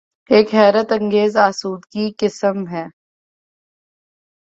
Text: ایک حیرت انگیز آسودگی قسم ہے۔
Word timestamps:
ایک 0.29 0.55
حیرت 0.55 0.91
انگیز 0.91 1.37
آسودگی 1.37 2.05
قسم 2.19 2.67
ہے۔ 2.67 2.85